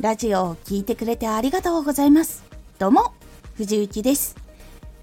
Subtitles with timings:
[0.00, 2.44] ラジオを聴いてくれてありがとうございます。
[2.78, 3.14] どうも、
[3.56, 4.36] 藤幸です。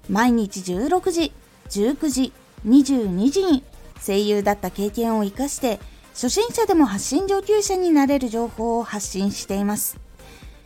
[0.08, 1.32] 毎日16時、
[1.68, 2.32] 19時、
[2.64, 3.64] 22時に
[4.06, 5.80] 声優だった経験を活かして、
[6.12, 9.98] 初心者でも発信上級者になれる情報を発信しています。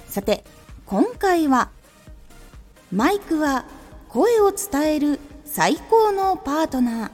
[0.08, 0.44] さて、
[0.84, 1.70] 今回は、
[2.92, 3.64] マイクは
[4.10, 7.10] 声を伝える最高のパートナー。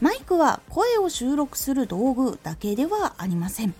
[0.00, 3.74] マイクは声を収録する道具だけではありません。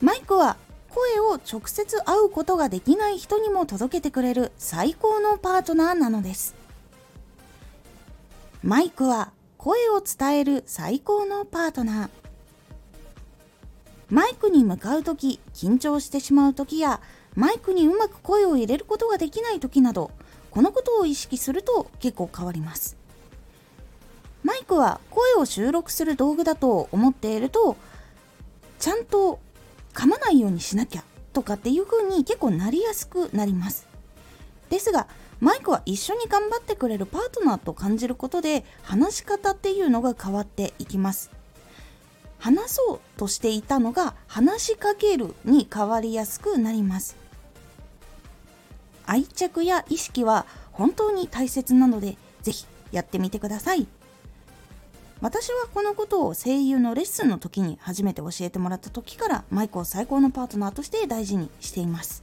[0.00, 0.56] マイクは
[0.90, 6.54] 声を直接会うことができない人にも届けてくれる最高のパートナーなのです。
[8.62, 12.08] マイクは声を伝える最高のパートナー。
[14.08, 17.00] マイクに向かうとき緊張してしまうときや
[17.34, 20.12] マイクにうまく声を入れることができないときなど
[20.50, 22.96] このことを意識すると結構変わります。
[24.44, 27.76] マイクは声を収録する道具だと思っていると
[28.78, 29.40] ちゃんと
[29.94, 33.86] 噛まないようにしなきゃとかっていう風に結構なりやすくなります。
[34.70, 35.08] ですが
[35.40, 41.30] マイクは一緒に頑張ってくれるパートナーと感じることで話し方っていうのが変わっていきます。
[42.40, 47.16] 話そうとしていたのが話しかけるに変わりやすくなります。
[49.06, 53.86] 愛着や意識は本当に大切なのでぜひやってみてください。
[55.20, 62.22] 私はこのことを声優のレッスンの時に初めて教えてもらった時からマイクを最高のパートナーとして大事にしています。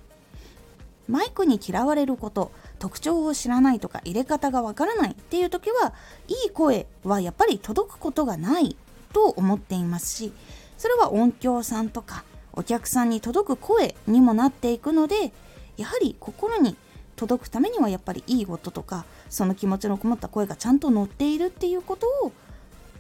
[1.08, 5.94] マイクに嫌われること特徴を知らないとか入れ方がわからないっていう時は
[6.28, 8.76] いい声はやっぱり届くことがない
[9.14, 10.34] と思っていますし
[10.78, 12.24] それは音響さんとか
[12.54, 15.32] お客さんに届く声にもなっていくので
[15.78, 16.76] やはり心に
[17.16, 22.32] 届くためにはやっぱりいい音とかその気持ちのこもった声がちゃんと乗っているっていうことを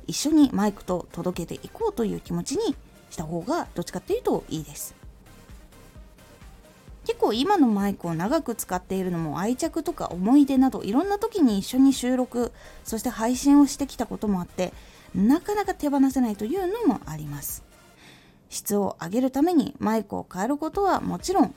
[0.07, 2.75] 一緒にマイクと届けていこうという気持ちに
[3.09, 4.95] した方がどっちかっていうといいです。
[7.05, 12.51] 結構今のマイクを長く使っているのも愛着とか思い出などいろんな時に一緒に収録
[12.83, 14.73] そして配信をしてきたこともあって
[15.13, 17.63] なかなか手放せないというのもあります。
[18.49, 21.55] 質を上げるためにマイクを変えることはもちろん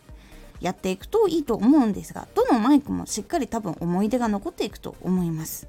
[0.61, 5.69] やっていくといいと思うんですがどのマイクもしっかり多分思い出が残っていくと思います。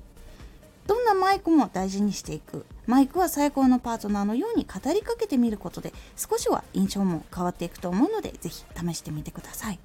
[0.89, 2.65] どんなマイクも大事にしていく。
[2.87, 9.79] マイクは最高のパートナーのように語りかけてみることで少しは印象も変わっていくと思うのでぜひ試してみてください。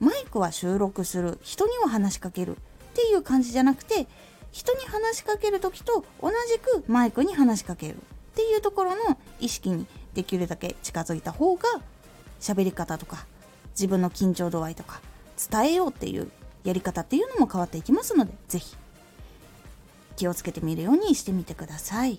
[0.00, 2.60] マイクは収録する人には話しかけるっ
[2.94, 4.06] ていう感じじゃなくて
[4.52, 7.98] 人に話しかける時と同じくマイクに話しかけるっ
[8.36, 11.64] ていうところの意識にできるだけ近づいた方が
[12.40, 13.26] 喋り方とか
[13.72, 15.02] 自分の緊張度合いとか
[15.50, 16.30] 伝えようっていう
[16.64, 18.87] やり方っていうのも変わっていきますので是非
[20.18, 22.18] 気をつけてみるようにしてみてください。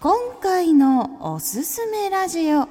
[0.00, 2.68] 今回のおすすめラジオ。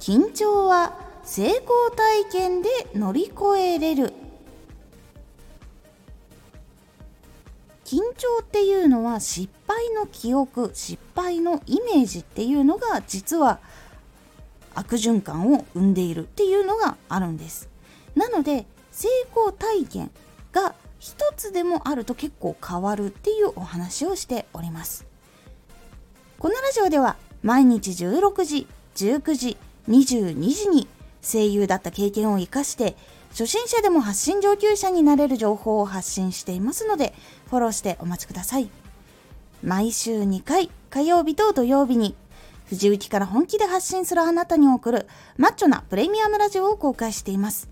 [0.00, 4.14] 緊張は成功体験で乗り越えれる。
[7.84, 13.60] 緊張っていうのは失敗の記憶失敗のイメージっていうのが実は
[14.74, 17.68] 悪循環を生んでいるっていうのがあるんです。
[18.14, 20.10] なので成功体験
[20.52, 25.04] が一つでもあると結構変わるっていうお話をしております。
[26.38, 29.56] このラジオでは毎日16時19時
[29.88, 30.86] 22時に
[31.22, 32.96] 声優だった経験を生かして
[33.30, 37.14] 初心者でも発信上級者になれる情報を発信していますので
[37.48, 38.68] フォローしてお待ちください。
[39.62, 42.14] 毎週2回火曜日と土曜日に
[42.66, 47.71] 藤雪から本気で発信するあなたに送るマッチョなプレミアムラジオを公開しています。